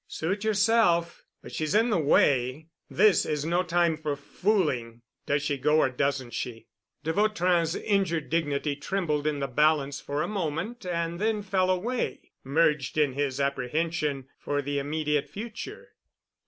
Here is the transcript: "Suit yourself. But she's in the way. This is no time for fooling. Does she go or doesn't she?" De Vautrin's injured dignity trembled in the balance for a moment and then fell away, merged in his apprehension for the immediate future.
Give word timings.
"Suit 0.07 0.43
yourself. 0.43 1.23
But 1.43 1.51
she's 1.51 1.75
in 1.75 1.91
the 1.91 1.99
way. 1.99 2.69
This 2.89 3.23
is 3.23 3.45
no 3.45 3.61
time 3.61 3.95
for 3.97 4.15
fooling. 4.15 5.03
Does 5.27 5.43
she 5.43 5.59
go 5.59 5.77
or 5.77 5.89
doesn't 5.91 6.33
she?" 6.33 6.65
De 7.03 7.13
Vautrin's 7.13 7.75
injured 7.75 8.31
dignity 8.31 8.75
trembled 8.75 9.27
in 9.27 9.41
the 9.41 9.47
balance 9.47 10.01
for 10.01 10.23
a 10.23 10.27
moment 10.27 10.87
and 10.87 11.19
then 11.21 11.43
fell 11.43 11.69
away, 11.69 12.31
merged 12.43 12.97
in 12.97 13.13
his 13.13 13.39
apprehension 13.39 14.27
for 14.39 14.59
the 14.59 14.79
immediate 14.79 15.29
future. 15.29 15.89